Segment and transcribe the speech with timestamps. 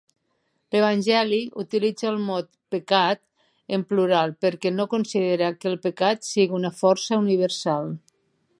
[0.75, 3.21] L'evangeli utilitza el mot "pecat"
[3.77, 7.93] en plural perquè no considera que el pecat sigui una força universal.